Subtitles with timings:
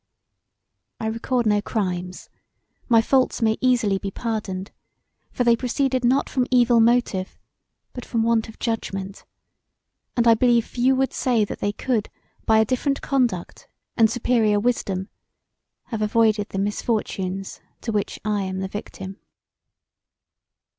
[0.99, 2.27] I record no crimes;
[2.89, 4.71] my faults may easily be pardoned;
[5.31, 7.37] for they proceeded not from evil motive
[7.93, 9.25] but from want of judgement;
[10.17, 12.09] and I believe few would say that they could,
[12.47, 15.09] by a different conduct and superior wisdom,
[15.89, 19.19] have avoided the misfortunes to which I am the victim.